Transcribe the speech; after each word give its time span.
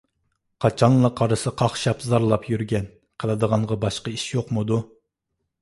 قاچانلا 0.63 1.11
قارىسا 1.19 1.53
قاقشاپ 1.61 2.01
زارلاپ 2.07 2.49
يۈرگەن. 2.53 2.87
قىلىدىغانغا 3.25 3.81
باشقا 3.87 4.15
ئىش 4.17 4.25
يوقمىدۇ؟ 4.35 4.85